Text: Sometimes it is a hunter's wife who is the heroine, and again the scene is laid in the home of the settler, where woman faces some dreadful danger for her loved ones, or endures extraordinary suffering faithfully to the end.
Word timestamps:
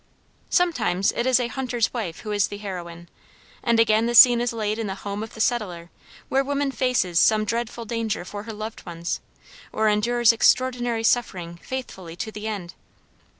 Sometimes 0.49 1.11
it 1.11 1.27
is 1.27 1.39
a 1.39 1.47
hunter's 1.47 1.93
wife 1.93 2.21
who 2.21 2.31
is 2.31 2.47
the 2.47 2.57
heroine, 2.57 3.07
and 3.63 3.79
again 3.79 4.07
the 4.07 4.15
scene 4.15 4.41
is 4.41 4.51
laid 4.51 4.79
in 4.79 4.87
the 4.87 4.95
home 5.05 5.21
of 5.21 5.35
the 5.35 5.39
settler, 5.39 5.91
where 6.27 6.43
woman 6.43 6.71
faces 6.71 7.19
some 7.19 7.45
dreadful 7.45 7.85
danger 7.85 8.25
for 8.25 8.41
her 8.41 8.51
loved 8.53 8.83
ones, 8.83 9.19
or 9.71 9.87
endures 9.87 10.33
extraordinary 10.33 11.03
suffering 11.03 11.57
faithfully 11.61 12.15
to 12.15 12.31
the 12.31 12.47
end. 12.47 12.73